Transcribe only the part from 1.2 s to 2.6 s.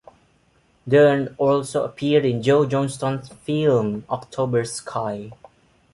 also appeared in